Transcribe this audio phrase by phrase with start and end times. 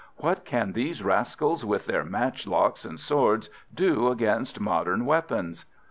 [0.17, 5.67] What can these rascals with their matchlocks and swords do against modern weapons?"